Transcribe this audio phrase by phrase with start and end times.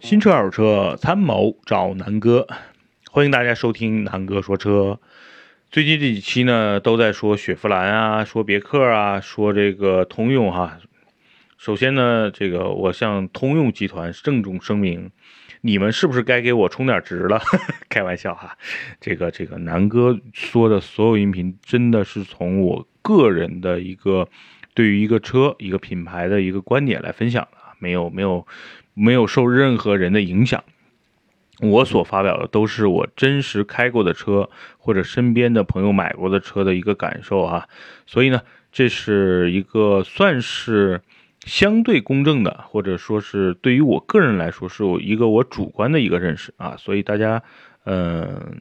[0.00, 2.48] 新车二手车参谋找南哥，
[3.12, 4.98] 欢迎大家收听南哥说车。
[5.70, 10.78] 最近这几期呢，都在说雪佛兰啊，说别克啊，说这个通用哈。
[11.56, 15.12] 首先呢，这个我向通用集团郑重声明，
[15.62, 17.40] 你们是不是该给我充点值了？
[17.88, 18.56] 开玩笑哈，
[19.00, 24.28] 这个这个南哥说的所有音频，真的是从我个人的一个
[24.74, 28.46] 对于一个车一个品牌的一个观点来分享的，没有没有
[28.94, 30.64] 没有受任何人的影响。
[31.60, 37.68] 我所发表的都是我真实开过的车，或者身边的朋友买过的车的一个感受啊，
[38.06, 38.40] 所以呢，
[38.72, 41.02] 这是一个算是
[41.46, 47.42] 相对公正的，或者说是对于我个人来说是我一个我主观的一个认识啊，所以大家，
[47.84, 48.60] 嗯，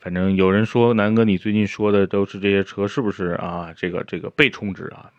[0.00, 3.72] 反正有人说南哥你最近说的都是这些车是不是啊？
[3.76, 5.10] 这个这个被充值啊，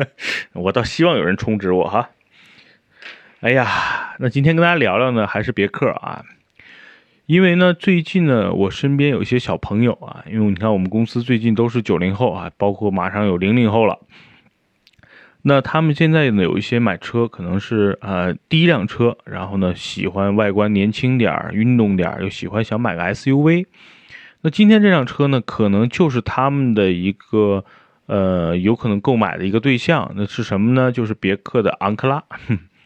[0.52, 2.10] 我倒希望有人充值我哈。
[3.40, 6.26] 哎呀，那今天跟大家聊聊呢，还是别克啊，
[7.24, 13.98] 因为呢，最近呢，我身边有一些小朋友啊，因为你看我们公司最近都是九零后啊，包括马上有零零后了，
[15.42, 23.66] 那他们现在呢，有一些买车可能是呃第一辆车，然后呢，喜欢外观年轻点儿、运动点儿，又喜欢想买个 SUV，
[24.42, 27.64] 那今天这辆车呢，可能就是他们的一个
[28.06, 30.92] 呃有可能购买的一个对象，那是什么呢？
[30.92, 32.22] 就是别克的昂克拉。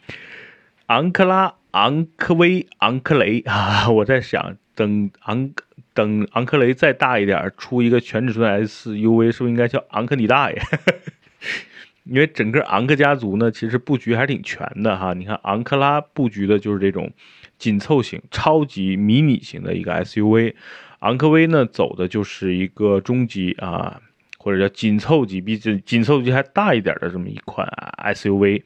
[0.87, 3.89] 昂克拉、昂科威、昂克雷 啊！
[3.89, 5.51] 我在想，等昂
[5.93, 10.61] 等昂克雷再大一点，出一个全尺寸 SUV，是不是应该叫昂克你大爷？
[12.05, 15.13] 因为整个昂克家族呢，其实布局还是挺全的哈。
[15.13, 17.11] 你看昂克拉布局的就是这种
[17.57, 20.53] 紧凑型、超级迷你型的一个 SUV，
[20.99, 23.99] 昂科威呢走的就是一个中级啊，
[24.37, 27.67] 或者叫紧凑级，比紧紧凑级还大一点的这么一款
[27.97, 28.61] SUV。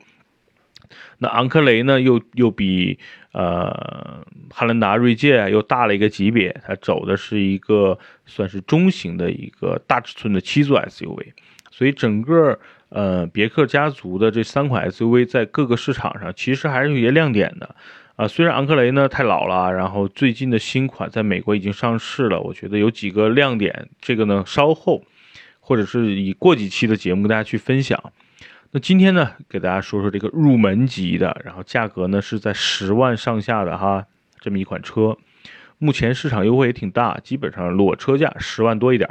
[1.19, 2.97] 那昂克雷呢，又又比
[3.31, 11.27] 呃汉兰达、锐界又大了一个级别，它走的是一个算是中型的一个大尺寸的七座 SUV，
[11.69, 17.75] 所以整个呃别克家族的这三款 SUV 在各个市场上其实还是有些亮点的
[18.15, 18.27] 啊。
[18.27, 25.03] 虽然昂克雷呢太老了，然后最近的新款在美国已经上市了，我觉得有几个亮点，这个呢稍后
[25.59, 28.01] 或者是以过几期的节目跟大家去分享。
[28.71, 34.05] 那今天呢，给大家说说这个入门级的，然后价格呢是在十万上下的哈，
[34.39, 35.17] 这么一款车，
[35.79, 39.09] 目前市场优惠也挺大，基本上裸车价十万多一点。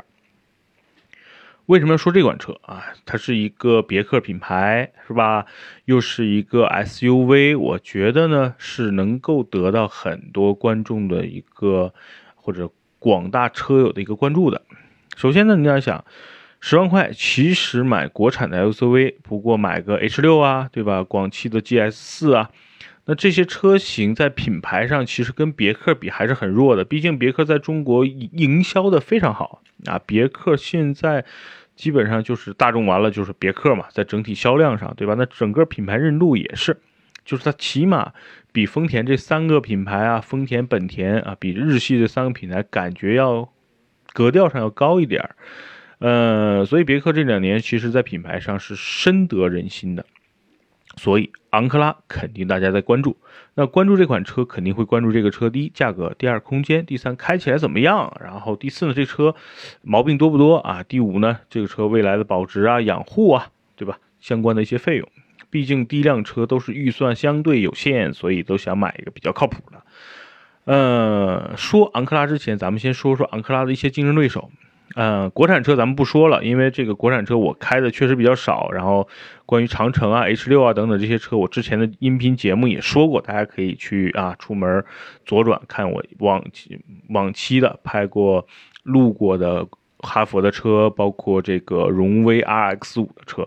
[1.68, 2.82] 为什么要说这款车啊？
[3.04, 5.44] 它是一个别克品牌，是吧？
[5.84, 11.92] 又是一个 SUV，我觉得呢是能够得到很多观众的一个
[12.34, 14.62] 或者广大车友的一个关注的。
[15.14, 16.04] 首先呢，你要想。
[16.60, 21.04] 十万块，其实买国产的 SUV，不过买个 H 六啊，对吧？
[21.04, 22.50] 广汽的 GS 四啊，
[23.10, 26.84] 那这些车型在品牌上其实跟别克比还是很弱的。
[26.84, 31.24] 毕竟别克在中国营销的非常好啊，别克现在
[31.74, 35.14] 基本上就是大众完了就是别克嘛，在整体销量上，对吧？
[35.16, 36.76] 那整个品牌认度也是，
[37.24, 38.12] 就是它起码
[38.52, 43.50] 比丰田这三个品牌啊，丰田、本田啊，比日系这三个品牌感觉要
[44.12, 45.34] 格调上要高一点儿。
[46.00, 50.04] 呃，所以别克这两年其实，在品牌上是深得人心的，
[50.98, 53.16] 所以昂克拉肯定大家在关注。
[53.54, 58.14] 那关注这款车，肯定会关注这个车：第一，价格；第二，空间；第三，开起来怎么样？
[58.20, 59.34] 然后第四呢，这车
[59.82, 60.82] 毛病多不多啊？
[60.82, 63.98] 第五呢，这个车未来的保值啊、养护啊，对吧？
[64.20, 65.08] 相关的一些费用。
[65.50, 69.82] 毕竟第一辆车都是预算相对有限，所以都想买一个比较靠谱的。
[70.64, 74.50] 呃，说昂克拉之前，咱们先说说昂克拉的一些竞争对手。
[74.96, 78.70] 嗯，国产车咱们不说了，因为这个国产车我开的确实比较少。
[78.72, 79.06] 然后，
[79.44, 84.84] 关于长城啊、H 六啊等等这些车，我之前的音频节目也说过，大家可以去啊出门
[85.26, 88.46] 左转看我往期往期的拍过、
[88.82, 89.68] 路过的
[89.98, 93.46] 哈佛的车，包括这个荣威 RX 五的车。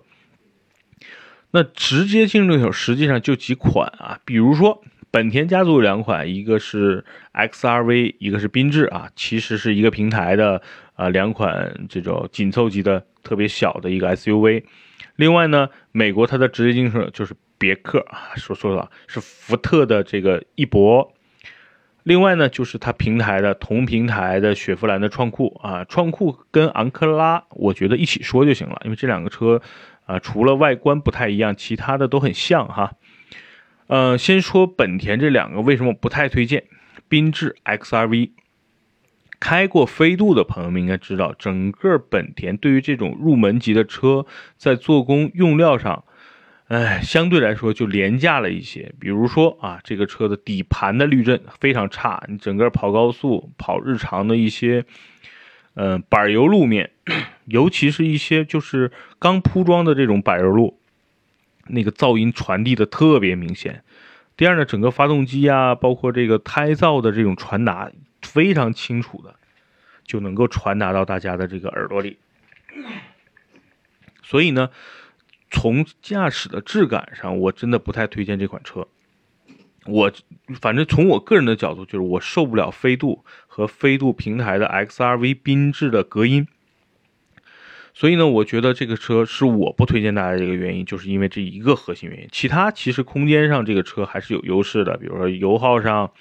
[1.49, 7.03] 那直接竞争对手实际上就几款啊，比如说本田家族有两款，一个是
[7.33, 10.61] XRV，一个是缤智啊，其实是一个平台的。
[11.01, 14.63] 啊，两款这种紧凑级的特别小的一个 SUV，
[15.15, 21.11] 另外呢，美国它的直接竞争就是别克啊，说说了是福特的这个翼博，
[22.03, 29.59] 另外呢就是它平台的同平台的雪佛兰的创酷啊，创酷跟昂克拉我觉得一起说就行了，因为这两个车
[30.05, 32.91] 啊除了外观不太一样，其他的都很像哈。
[33.87, 36.65] 呃，先说本田这两个为什么不太推荐，
[37.09, 38.29] 缤智 XRV。
[39.41, 46.05] 开过飞度的朋友们应该知道，整个本田对于这种入门级的车，在做工用料上，
[46.67, 48.93] 哎，相对来说就廉价了一些。
[48.99, 54.85] 比如说啊，这个车的底盘的滤震非常差，你整个跑高速、跑日常的一些，
[55.73, 56.91] 嗯，柏油路面，
[57.45, 60.77] 尤其是一些就是刚铺装的这种柏油路，
[61.67, 63.83] 那个噪音传递的特别明显。
[64.41, 67.91] 第二呢，整个发动机啊，包括这个胎噪的这种传达。
[68.23, 69.35] 非常清楚的，
[70.03, 72.17] 就能够传达到大家的这个耳朵里。
[74.23, 74.71] 所以呢，
[75.51, 78.87] 从驾驶的质感上，我真的不太推荐这款车。
[79.85, 80.11] 我
[80.59, 86.47] 反正从我个人的角度，就是我受不了飞度和飞度平台的 XRV 缤智的隔音。
[87.93, 92.27] 所以呢，我觉得这个车是我不推荐大家这个原因，就是因为这一个核心原因。
[92.31, 96.11] 其他其实空间上这个车还是有优势的，比如说油耗上。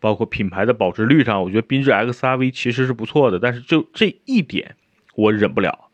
[0.00, 4.76] 包括品牌的保值率上，我觉得缤智 XRV 其实是不错的，但是就这一点
[5.16, 5.90] 我忍不了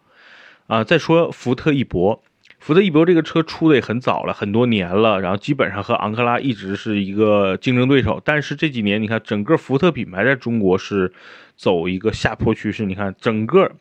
[0.67, 0.85] 啊！
[0.85, 2.23] 再说福特翼博，
[2.61, 8.21] 福特翼博这个车出的也很早了，很多年了，然后基本上和昂克拉一直是一个竞争对手。
[8.23, 11.11] 但是这几年你看，整个福特品牌在中国是
[11.57, 12.85] 走一个下坡趋势。
[12.85, 13.73] 你看整个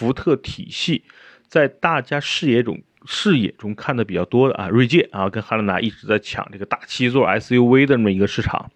[0.00, 1.04] 福特体系
[1.46, 8.70] 在大家视野中视野中看的比较多的啊，锐界啊跟汉兰达一直在抢这个大七座 SUV 的这么一个市场。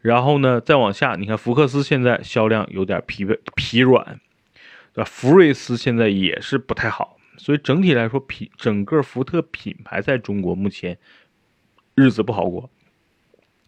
[0.00, 4.20] 然后呢，再往下，你看福克斯现在销量有点疲惫疲软，
[4.94, 5.04] 对？
[5.04, 10.96] 福睿斯现在也是不太好，所以整体来说，品整个福特品牌在中国目前
[11.94, 12.70] 日子不好过。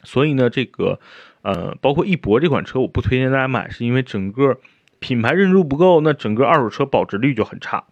[0.02, 0.98] 所以呢，这个
[1.42, 4.58] 呃，包括翼博这款车，我不推荐大家买，是因为整个
[4.98, 7.84] 品牌认知不够，那整个二手车保值率就很差，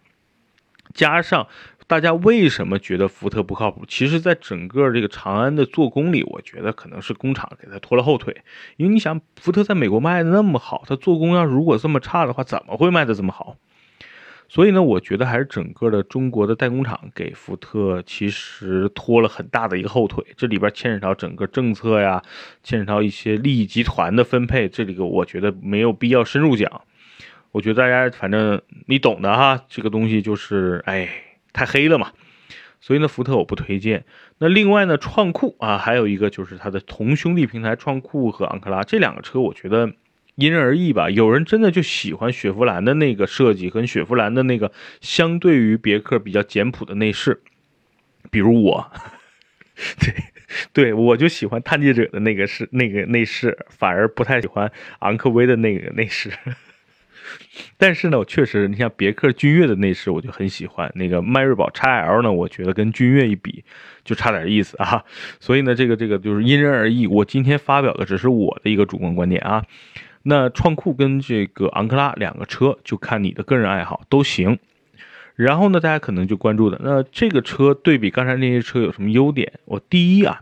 [0.93, 1.47] 加上。
[1.87, 3.85] 大家为什么觉得福特不靠谱？
[3.87, 8.41] 其实，在整个这个长安的做工里，我觉得可能是工厂给他拖了后腿。
[8.77, 13.57] 因为你想，福特在美国卖的那么好，它做工要如果这么差的话，怎么会卖的这么好？
[14.49, 20.25] 所以呢，我觉得还是整个的中国的代工厂给福特其实拖了很大的一个后腿。
[20.35, 22.19] 这里边牵扯到整个政策呀，
[22.63, 26.81] 牵扯到一些利益集团的分配，这里个我觉得没有必要深入讲。
[27.55, 31.07] 我觉得大家反正你懂的哈，这个东西就是哎。
[31.57, 32.11] 太黑了嘛，
[32.81, 34.03] 所以呢，福特我不推荐。
[34.39, 39.93] 那另外呢，创酷啊，还有一个就是它的同兄弟平台创酷和昂克拉这两个车，我觉得
[40.35, 41.09] 因人而异吧。
[41.09, 44.69] 有人真的就喜欢雪佛兰的那个设计，跟雪佛兰的那个
[44.99, 47.41] 相对于别克比较简朴的内饰，
[48.29, 48.91] 比如我，
[49.97, 50.13] 对
[50.73, 54.69] 对，我就喜欢探界者的那个是那个内饰，反而不太喜欢
[54.99, 56.33] 昂科威的那个内饰。
[57.77, 60.91] 但是呢，我确实，你像别克君越的内饰，我就很喜欢。
[60.95, 63.63] 那个迈锐宝 XL 呢，我觉得跟君越一比，
[64.03, 65.03] 就差点意思啊。
[65.39, 67.07] 所以呢，这个这个就是因人而异。
[67.07, 69.63] 我今天发表的只是我的一个主观观点啊。
[70.23, 74.57] 那创酷跟这个昂克拉两个车，就看你的个人爱好都行。
[75.35, 79.53] 然后呢，大家可能就关注的，那这个车对比刚才那些车有什么优点？
[79.65, 80.41] 我第一啊。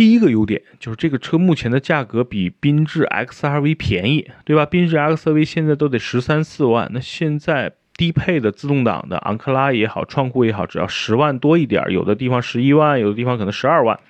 [0.00, 4.64] 第一个优点就是这个车目前的价格比缤智 XRV 便宜，对吧？
[4.64, 14.00] 缤智 XRV 现在都得十三四万，那现在低配的自动挡的昂克拉也好，创酷也好，只要十万多一点，有的地方十一万，有的地方可能十二万。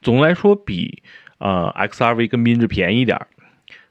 [0.00, 1.02] 总的来说，比
[1.38, 3.26] 呃 XRV 跟缤智便宜点。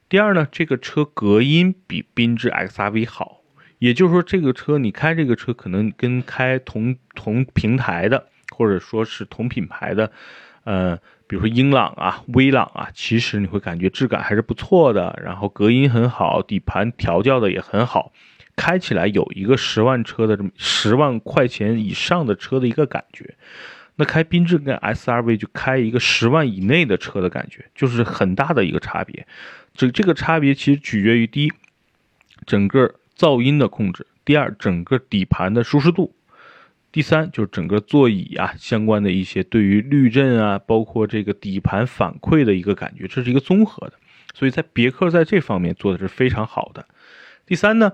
[0.08, 3.42] 第二呢，这个车隔音比缤智 XRV 好，
[3.80, 10.14] 也就是说，这个车你开这个车可能跟开同同平台的，或者说是同品牌的。
[10.68, 10.98] 呃，
[11.28, 18.12] 比如说英朗啊、威朗啊，其实你会感觉质感还是不错的，然后隔音很好，底盘调教的也很好，
[18.58, 23.36] 开起来有一个十万车的这么十万块钱以上的车的一个感觉。
[23.96, 29.26] 那开缤智跟 SRV 就开一个十万以内的车的感觉，就是很大的一个差别。
[29.74, 31.54] 这这个差别其实取决于第一，
[32.46, 36.14] 整个噪音的控制；第二，整个底盘的舒适度。
[36.98, 43.94] 第三就是整个座椅啊相关的一些对于滤震啊，包括这个底盘反馈的一个感觉，这是一个综合的，
[44.34, 46.88] 所以在别克在这方面做的是非常好的。
[47.46, 47.92] 第三呢，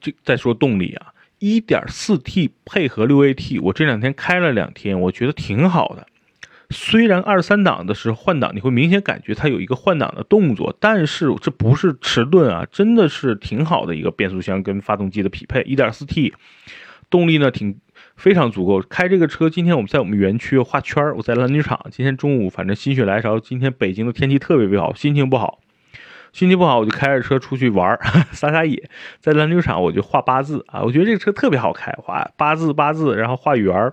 [0.00, 6.08] 这再说动力啊，1.4T 配合 6AT，我这两天开了两天，我觉得挺好的。
[6.70, 16.32] 虽然二三档的时候换挡，你会明显感觉它有一个换挡的动作，但是这不是迟钝啊，真的是挺好的一个变速箱跟发动机的匹配，1.4T。
[17.12, 17.78] 动力呢挺
[18.16, 25.60] 非常足够，开这个车，今天我们在我们园区画圈儿，我在篮球场，今天中午反正心血来潮，今天北京的天气特别不好，心情不好，
[26.32, 28.00] 心情不好我就开着车出去玩儿，
[28.32, 28.88] 撒撒野，
[29.20, 33.92] 在篮球场我就画八字啊，我觉得这个车特别好开，画八字八字，然后画圆儿，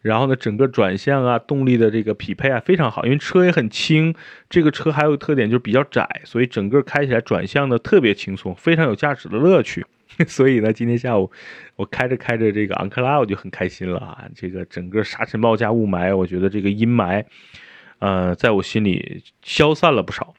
[0.00, 4.14] 然后呢，整个转向啊、动力的这个匹配啊非常好，因为车也很轻。
[4.48, 9.84] 这个车还有特点就是比较窄，所以整个开起来转向呢特别轻松，非常有驾驶的乐趣。
[10.26, 11.30] 所以呢，今天下午
[11.76, 14.24] 我开着开着这个昂克拉，我就很开心了啊！
[14.34, 17.24] 这个整个沙尘暴加雾霾，我觉得这个阴霾，
[17.98, 20.34] 呃，在我心里消散了不少。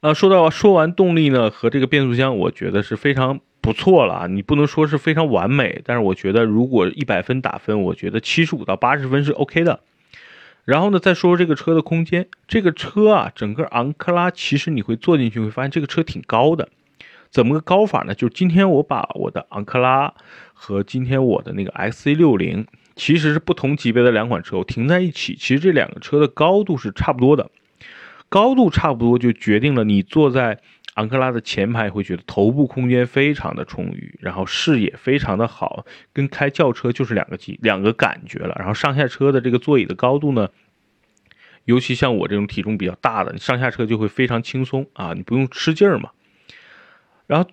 [0.00, 3.40] 呃，说到说完动力呢和这个变速箱，我觉得是非常。
[3.62, 9.80] 不错了啊，你不能说是非常完美，但是我觉得如果一百分打分，我觉得七十五到八十分是 OK 的。
[10.64, 16.70] 然后呢，再说说这个车的空间，这个车啊，整个昂克拉其实你会坐进去会发现这个车挺高的。
[17.30, 18.14] 怎么个高法呢？
[18.14, 20.12] 就是今天我把我的昂克拉
[20.52, 27.50] 和今天我的那个 XC60 其实是不同级别的两款车，我停在一起，其实这两个车的高度是差不多的，
[28.28, 30.60] 高度差不多就决定了你坐在。
[30.94, 38.54] 昂克拉的前排会觉得头部空间非常的充裕，然后视野非常的好，跟开轿车就是两个级两个感觉了。
[38.58, 40.48] 然后上下车的这个座椅的高度呢，
[41.64, 46.10] 尤其像我这种体重比较大的，你上下车就会非常轻松啊，你不用吃劲儿嘛。
[47.30, 47.48] 然后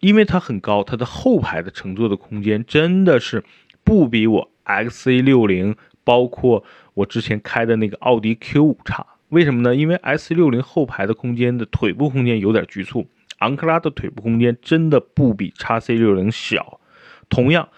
[0.00, 3.44] 因为它很高，它的后排的乘坐的空间真的是
[3.84, 9.06] 不比我 XC60，包括我之前开的那个奥迪 Q5 差。
[9.28, 9.76] 为什么呢？
[9.76, 13.08] 因为 S 六零后排的空间的腿部空间有点局促，
[13.40, 16.80] 昂克拉的腿部空间真的不比叉 C 六零小。
[17.28, 17.68] 同样，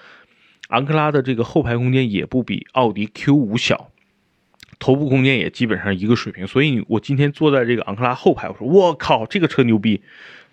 [0.68, 3.90] 昂克拉的这个后排空间也不比奥迪 Q 五小，
[4.78, 6.46] 头部空间也基本上一个水平。
[6.46, 10.00] 所以，我今天坐在这个昂克拉后排，我说我靠，这个车牛逼！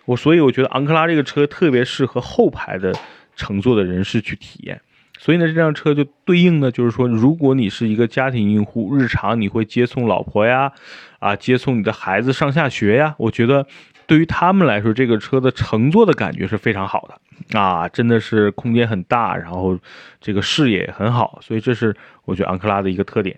[0.04, 2.92] 我所以我觉得昂克拉这个车特别适合后排的
[3.36, 4.80] 乘坐的人士去体验。
[5.18, 10.72] 所以呢，这辆车就对应的就是说，如果你是一个家庭用户，日常你会接送老婆呀，
[11.18, 13.66] 啊，接送你的孩子上下学呀，我觉得
[14.06, 19.78] 对于他们来说，这个车的乘坐的感觉是非常好的啊，真的是空间很大，然后
[20.22, 23.36] 这个视野也很好，所以这是我觉得昂克拉的一个特点。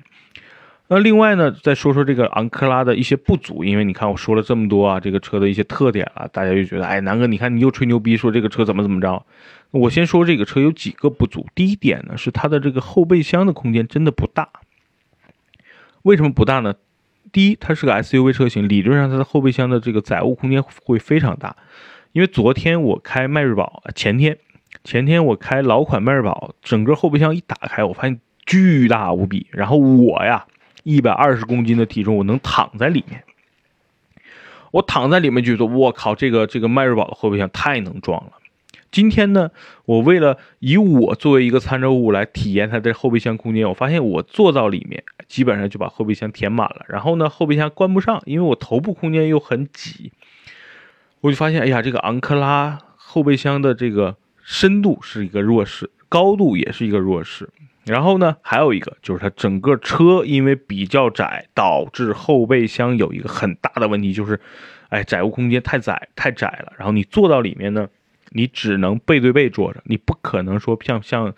[0.95, 9.25] 那另外呢，再说说这个昂克拉的一些不足，因为你看我说了这么多啊，这个车的一些特点了，大家就觉得，哎，南哥，你看你又吹牛逼说这个车怎么怎么着。
[9.71, 11.47] 我先说这个车有几个不足。
[11.55, 14.51] 第一点呢，是它的这个后备箱的空间真的不大。
[16.03, 16.75] 为什么不大呢？
[17.33, 21.57] 第一，它是个 SUV 车型，理论上它的后备箱的这个载物空间会非常大。
[22.13, 24.37] 因为昨天我开迈锐宝，前天
[24.85, 29.47] 前天我开老款迈锐宝，整个后备箱一打开，我发现巨大无比。
[29.53, 30.45] 然后我呀，
[30.83, 33.25] 一百二十公斤的体重，我能躺在里面。
[34.73, 38.33] 我躺在里面就说：“我靠，这个这个迈锐宝的后备箱太能装了。”
[38.91, 39.51] 今天呢，
[39.87, 46.85] 我为了以我作为一个参照物来体验它的后备箱空间，我发现我坐到里面，基本上就把后备箱填满了。
[46.89, 50.13] 然后呢，后备箱关不上，因为我头部空间又很挤，
[51.21, 57.49] 我就发现，哎呀，这个昂克拉后备箱的这个深度是一个弱势，高度也是一个弱势。
[57.85, 64.41] 然后呢，还有一个就是它整个车因为比较窄，导致后备箱有一个很大的问题，就是，
[64.89, 66.73] 哎，载物空间太窄太窄了。
[66.77, 67.89] 然后你坐到里面呢。
[68.35, 71.35] 你只能背对背坐着，你不可能说像像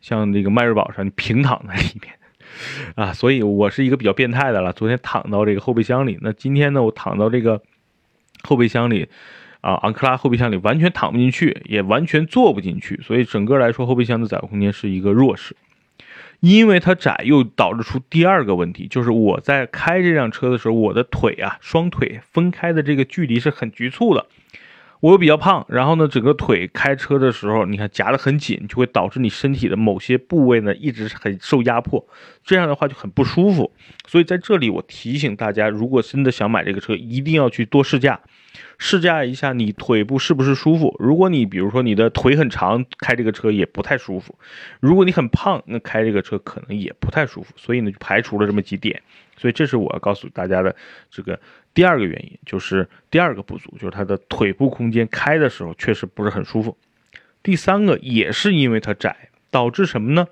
[0.00, 2.14] 像这个迈锐宝上你平躺在里面
[2.96, 4.72] 啊，所以我是一个比较变态的了。
[4.72, 7.60] 昨天躺到这个后备箱里，那今天呢，我躺到这个
[8.42, 9.06] 后备箱里
[9.60, 15.54] 啊，昂克拉后备箱里完全躺不进去，也完全坐不进去，所以整个来说后备箱的载物空间是一个弱势。
[16.40, 24.26] 因为它窄，又导致出第二个问题，就是我在开这辆车的时候，我的腿啊，双腿分开的这个距离是很局促的。
[25.00, 32.06] 我又比较胖，然后呢，整个腿开车的时候，你看夹得很紧，就会导致你身体的某些部位呢一直很受压迫，
[32.44, 33.72] 这样的话就很不舒服。
[34.06, 38.20] 所以在这里我提醒大家，如果真的想买这个车，一定要去多试驾，
[38.78, 40.96] 试驾一下你腿部是不是舒服。
[40.98, 44.34] 如果你比如说你的腿很长，开这个车也不太舒服；
[44.80, 47.52] 如果你很胖，那开这个车可能也不太舒服。
[47.56, 49.02] 所以呢，就排除了这么几点。
[49.36, 50.74] 所以这是我要告诉大家的
[51.10, 51.38] 这个。
[51.72, 56.76] 第二个原因就是第二个不足，就是它的腿部空间开的时候确实不是很舒服。
[57.42, 60.26] 第三个也是因为它窄，导致什么呢？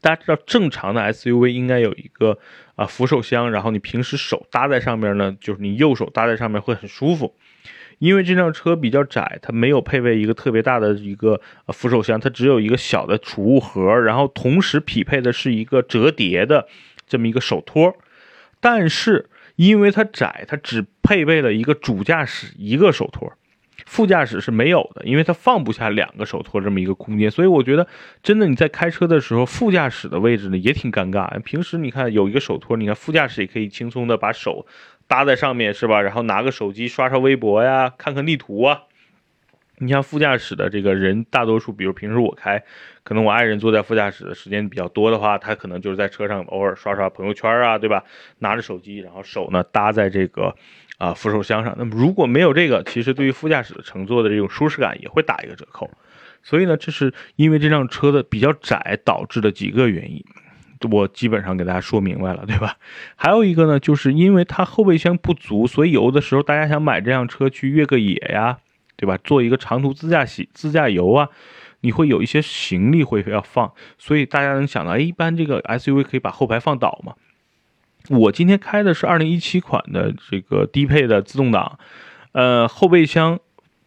[0.00, 2.38] 大家知道正常的 SUV 应该有一个
[2.76, 7.34] 啊扶手箱，然后你平时手搭在上面呢，就是你右手搭在上面会很舒服。
[7.98, 16.68] 因为这辆车比较窄，它没有配备一个特别大的一个扶手箱，它只有一个小的储物盒，然后同时匹配的是一个折叠的
[17.06, 17.96] 这么一个手托，
[18.60, 19.28] 但是。
[19.58, 23.32] 因为它窄，它只配备了一个主驾驶一个手托，
[23.88, 27.30] 副驾驶是没有的，因为它放不下两个手托这么一个空间。
[27.30, 27.88] 所以我觉得，
[28.22, 31.26] 真的你在开车的时候，副驾驶的位置呢也挺尴尬。
[31.40, 34.66] 平时你看有一个手托，你看副驾驶也可以轻松的把手
[35.06, 36.02] 搭在上面，是吧？
[36.02, 38.82] 然后拿个手机刷刷微博呀，看看地图啊。
[39.80, 42.62] 你像副驾驶的这个人，大多数，比如平时我开，
[43.04, 48.02] 可能我爱人坐在副驾驶的时间比较多的话，他可能就是在车上偶尔刷刷朋友圈啊，对吧？
[48.40, 50.54] 拿着手机，然后手呢搭在这个
[50.98, 51.74] 啊扶手箱上。
[51.78, 55.90] 那么如果没有这个，其实对于副驾驶的乘坐的这种舒适感也会打一个折扣。
[56.42, 60.22] 所以呢，这是因为这辆车的比较窄导致的几个原因，
[60.90, 62.76] 我基本上给大家说明白了，对吧？
[63.16, 68.58] 还有一个呢，就是因为它后备箱不足，所以有的时候大家想买这辆车去越个野呀。
[69.00, 69.16] 对吧？
[69.22, 71.28] 做一个长途自驾洗自驾游啊，
[71.82, 77.14] 你会有一些行李会要放，所以大家能想到，哎，一般这个 SUV 可以把后排放倒吗？
[78.08, 81.78] 我今天开的是二零一七款的这个低配的自动挡，
[82.32, 83.38] 呃，后备箱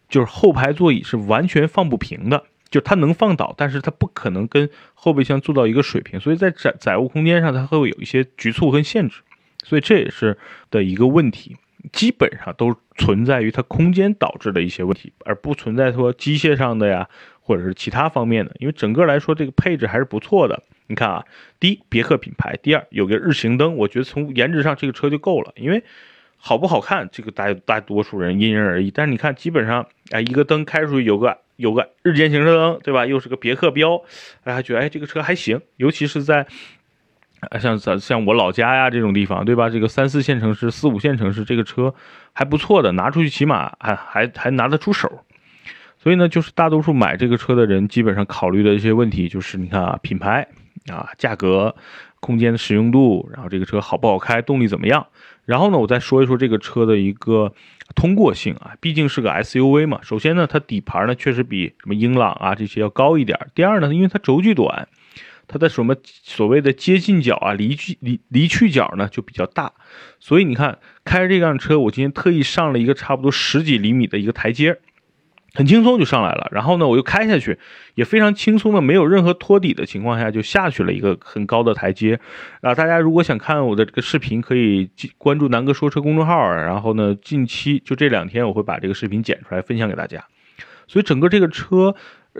[0.08, 9.22] 就是后排座椅是完全放不平的，就它能放倒，但是它不可能跟后备箱做到一个水平，所以在载载物空间上它会有一些局促跟限制，
[9.64, 10.38] 所以这也是
[10.70, 11.56] 的一个问题。
[11.90, 17.08] 基本上都存在于它空间导致的一些问题，而不存在说机械上的呀，
[17.40, 18.54] 或者是其他方面的。
[18.60, 20.62] 因为整个来说，这个配置还是不错的。
[20.92, 21.24] 你看啊，
[21.58, 25.50] 第一，别克品牌；第二，有个日行灯，我觉得从颜值上这个车就够了。
[25.56, 25.82] 因为
[26.36, 28.90] 好不好看，这个大大多数人因人而异。
[28.90, 33.06] 但是你看，基本上哎，一个灯开出去有个有个日间行车灯，对吧？
[33.06, 34.02] 又是个别克标，
[34.44, 36.46] 大家觉得哎，这个车还行，尤其是在。
[37.58, 39.68] 像咱像我老家呀这种地方，对吧？
[39.68, 41.92] 这个三四线城市、四五线城市，这个车
[42.32, 45.24] 还不错的，拿出去起码还还还拿得出手。
[45.98, 50.46] 所以呢，就是大多数买这个车的人，基本上考虑的一些问题，就是你看啊，品牌
[50.86, 51.74] 啊，价格、
[52.20, 55.06] 空间的使用度，然后这个车好不好开，动力怎么样。
[55.44, 57.52] 然后呢，我再说一说这个车的一个
[57.94, 60.00] 通过性啊，毕竟是个 SUV 嘛。
[60.02, 63.38] 首先呢，它底盘呢确实比什么英朗啊这些要高一点。
[63.54, 64.88] 第二呢，因为它轴距短。
[65.48, 69.72] 它的什么所谓的接近角啊，离去离离去角呢就比较大，
[70.18, 74.78] 所以你看开着这辆车，我今天特意上了一个差不多十几厘米的一个台阶，
[75.54, 76.48] 很轻松就上来了。
[76.50, 77.58] 然后呢，我又开下去，
[77.94, 82.18] 也非常轻松的，没有任何托底的情况下就下去了一个很高的台阶。
[82.60, 90.24] 啊，大家如果想看我的这个视频，可以关注南哥说车公众号，然后呢，近期就这两天我会把这个视频剪出来分享给大家。
[90.86, 91.94] 所以整个这个车。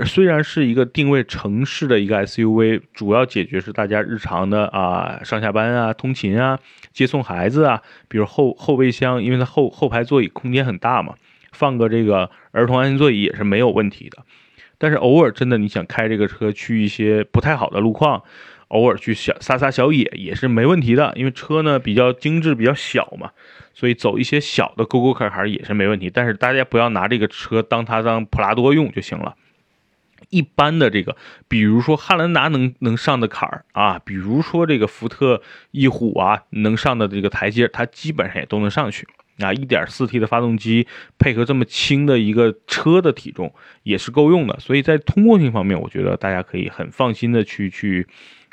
[0.06, 6.58] 虽然是一个定位城市的一个 SUV，主要解决是大家日常的啊上下班啊、通勤啊、
[6.94, 11.12] 接送孩子啊，比如后后备箱，因为它后后排座椅空间很大嘛，
[11.52, 14.24] 放个这个儿童安全座椅也是没有问题的。
[14.78, 18.24] 但是偶尔真的你想开这个车去一些不太好的路况，
[18.68, 23.30] 偶尔去小撒撒小野也是没问题的，因为车呢比较精致、比较小嘛，
[23.72, 26.10] 所以走一些小的沟沟坎坎也是没问题。
[26.10, 29.36] 但是大家不要拿这个车当它当普拉多用就行了。
[30.30, 39.06] 一般的这个，比如说汉兰达能能上的坎儿啊，比如说这个福特翼虎啊能上的这个台阶，它基本上也都能上去
[39.38, 39.52] 啊。
[39.52, 40.86] 一点四 T 的发动机
[41.18, 48.06] 配合这么轻的一个车的体重也是够用的，所以在通过性方面，我觉得大家可以很放心的去去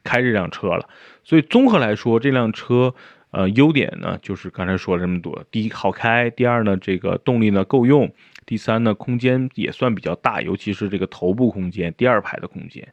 [0.04, 0.90] 开这辆车了。
[1.24, 2.94] 所以综合来说，这辆车
[3.32, 8.12] 呃优点呢就是刚才说了这么多：第一好开，第二呢这个动力呢够用。
[8.46, 12.88] 第三呢，空间也算比较大，尤其是这个头部空间，第二排的空间。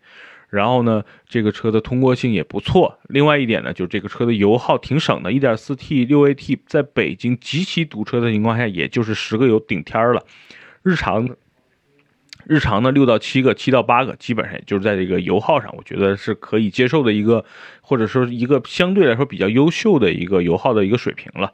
[0.48, 2.98] 然后呢，这个车的通过性也不错。
[3.08, 10.24] 另外一点呢，就是这个车的油耗挺省的，1.4T 6AT 在北京极其堵车的情况下，也就是十个油顶天了。
[10.82, 11.28] 日常
[12.46, 17.44] 日常的六到七个，七到八个，基本上也就是在这个油耗上，我觉得是可以接受的一个，
[17.80, 21.52] 或者说一个相对来说比较优秀的一个油耗的一个水平了。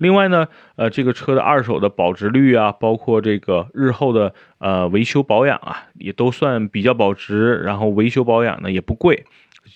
[0.00, 7.56] 另外呢，呃，这个车的二手的保值率啊，包括这个日后的呃维修保养啊，也都算比较保值。
[7.56, 9.26] 然后维修保养呢也不贵，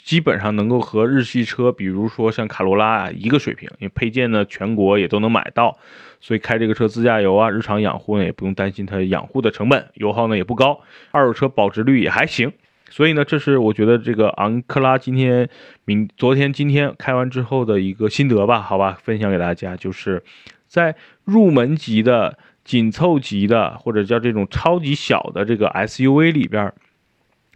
[0.03, 3.69] 基本上能够和日系车，比如说像卡罗拉啊一个水平。
[3.81, 5.77] 因为配件呢全国也都能买到，
[6.21, 12.51] 所以开这个车自驾游啊，日常养护呢也不用担心它养护的成本，油耗呢也不高，二手车保值率也还行。
[12.95, 15.49] 所以呢，这是我觉得这个昂克拉今天、
[15.85, 20.23] 明、昨天、今天开完之后的一个心得吧，好吧，分享给大家，就是
[20.69, 26.73] 在入门级的、紧凑级的，或者叫这种超级小的这个 SUV 里边，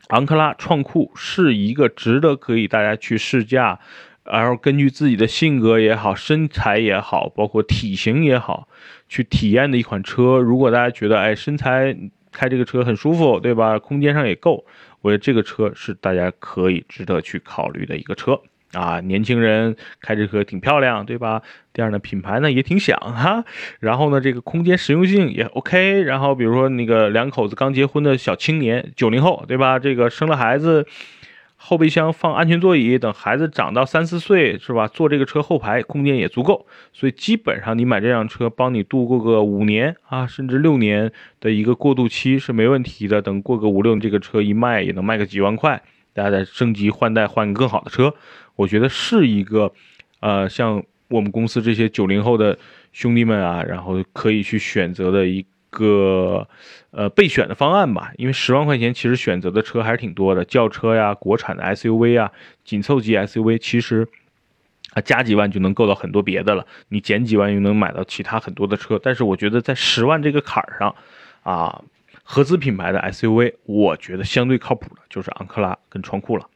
[0.09, 3.79] 昂克拉创酷是一个值得可以大家去试驾，
[4.25, 8.67] 然后根据自己的性格也好、身材也好、包括体型也好，
[9.09, 10.39] 去体验的一款车。
[10.39, 11.97] 如果大家觉得哎身材
[12.33, 13.79] 开这个车很舒服，对吧？
[13.79, 14.67] 空间上也够。
[15.01, 18.41] 我觉得这个车是大家可以值得去考虑的一个车
[18.73, 21.41] 啊，年轻人开这车挺漂亮，对吧？
[21.73, 23.45] 第二呢，品牌呢也挺响哈，
[23.81, 26.03] 然后呢，这个空间实用性也 OK。
[26.03, 29.79] 然后比如说那个两口子刚结婚的小青年，九零后，对吧？
[29.79, 30.87] 这个生了孩子，
[31.61, 34.87] 后备箱放安全座椅，等孩子长到三四岁，是吧？
[34.87, 43.21] 坐这个车后排空间也足够，所以基本上你买这辆车，帮你度过个五年啊，甚至六年的一个过渡期是没问题的。
[43.21, 45.83] 等过个五六年，这个车一卖也能卖个几万块，
[46.15, 48.15] 大家再升级换代换个更好的车，
[48.55, 49.73] 我觉得是一个，
[50.21, 52.57] 呃，像我们公司这些九零后的
[52.93, 55.45] 兄弟们啊，然后可以去选择的一。
[55.71, 56.49] 个
[56.91, 62.33] 呃备选的方案吧，因为十万块钱其实选择的车还是挺多的，轿车呀、国产的 SUV 啊、
[62.65, 64.09] 紧凑级 SUV，其实
[64.95, 68.99] 啊加几万就能够到很多别的了，你减几万又能买到其他很多的车。
[69.03, 70.95] 但是我觉得在十万这个坎儿上，
[71.43, 71.83] 啊
[72.23, 76.47] 合资品牌的 SUV，我觉得相对靠谱的就是昂克拉跟创酷了，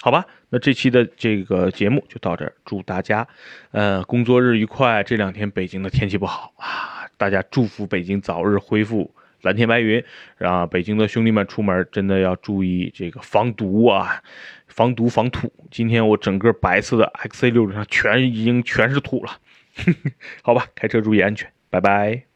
[0.00, 0.26] 好吧？
[0.48, 3.28] 那这期的这个节目就到这儿，祝大家
[3.70, 5.04] 呃工作日愉快。
[5.04, 6.99] 这两天北京的天气不好啊。
[7.20, 10.02] 大家祝福北京早日恢复蓝天白云，
[10.38, 14.22] 让北京的兄弟们出门真的要注意这个防毒啊，
[14.68, 15.52] 防毒防土。
[15.70, 19.32] 今天我整个白色的 XC 六上全已经全是土了，
[20.40, 22.29] 好吧，开车注意安全，拜拜。